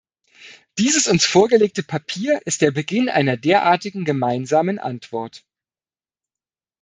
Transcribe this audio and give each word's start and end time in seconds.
Dieses 0.79 1.07
uns 1.07 1.25
vorgelegte 1.25 1.83
Papier 1.83 2.41
ist 2.45 2.61
der 2.63 2.71
Beginn 2.71 3.07
einer 3.07 3.37
derartigen 3.37 4.03
gemeinsamen 4.03 4.79
Antwort. 4.79 5.45